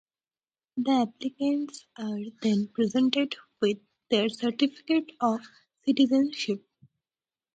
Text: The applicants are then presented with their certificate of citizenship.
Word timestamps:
The 0.77 0.91
applicants 1.07 1.85
are 1.95 2.17
then 2.41 2.69
presented 2.73 3.35
with 3.61 3.77
their 4.09 4.29
certificate 4.29 5.11
of 5.21 5.41
citizenship. 5.85 6.65